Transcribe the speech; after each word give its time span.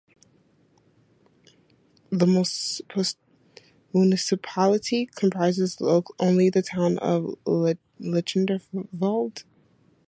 The 2.09 2.25
municipality 3.93 5.05
comprises 5.13 5.77
only 6.17 6.49
the 6.49 6.63
town 6.63 6.97
of 6.97 7.37
Lichtervelde. 7.45 9.43